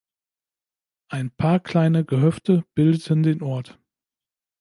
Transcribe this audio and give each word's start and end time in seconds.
Ein 1.11 1.29
paar 1.29 1.59
kleine 1.59 2.03
Gehöfte 2.03 2.65
bildeten 2.73 3.21
den 3.21 3.43
Ort. 3.43 3.79